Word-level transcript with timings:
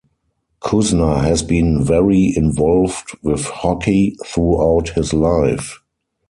Cuzner 0.63 1.21
has 1.21 1.43
been 1.43 1.83
very 1.83 2.33
involved 2.35 3.11
with 3.21 3.45
hockey 3.45 4.17
throughout 4.25 4.89
his 4.89 5.13
life. 5.13 5.79